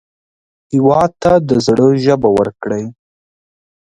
هېواد 0.71 1.11
ته 1.21 1.31
د 1.49 1.49
زړه 1.65 1.85
ژبه 2.05 2.29
ورکړئ 2.37 2.83